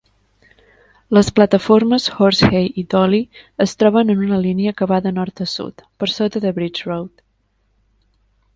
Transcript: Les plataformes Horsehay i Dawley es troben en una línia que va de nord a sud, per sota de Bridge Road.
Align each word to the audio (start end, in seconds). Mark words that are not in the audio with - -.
Les 1.17 1.27
plataformes 1.39 2.07
Horsehay 2.15 2.71
i 2.83 2.85
Dawley 2.95 3.43
es 3.67 3.77
troben 3.83 4.15
en 4.15 4.25
una 4.29 4.41
línia 4.47 4.73
que 4.81 4.89
va 4.95 5.01
de 5.09 5.15
nord 5.21 5.45
a 5.45 5.49
sud, 5.55 5.85
per 6.01 6.11
sota 6.17 6.43
de 6.47 6.57
Bridge 6.57 6.89
Road. 6.91 7.25